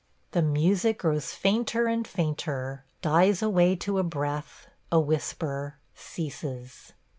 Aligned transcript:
The 0.31 0.41
music 0.41 0.97
grows 0.97 1.31
fainter, 1.35 1.85
fainter; 2.05 2.85
dies 3.03 3.43
away 3.43 3.75
to 3.75 3.99
a 3.99 4.03
breath– 4.03 4.65
a 4.91 4.99
whisper– 4.99 5.75
ceases. 5.93 6.93